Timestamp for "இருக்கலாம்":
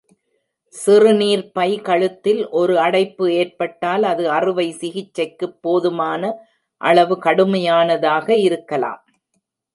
8.41-9.01